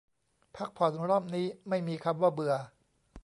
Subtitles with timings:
[0.57, 2.53] พักผ่อนรอบนี้ไม่มีคำว่าเบื่อ